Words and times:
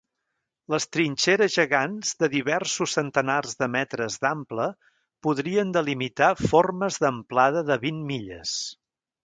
Les 0.73 0.85
trinxeres 0.95 1.51
gegants 1.57 2.13
de 2.23 2.29
diversos 2.35 2.95
centenars 2.99 3.53
de 3.61 3.69
metres 3.75 4.17
d'ample 4.25 4.67
podrien 5.29 5.75
delimitar 5.79 6.33
formes 6.47 7.01
d'amplada 7.05 7.67
de 7.73 7.81
vint 7.89 8.05
milles. 8.13 8.59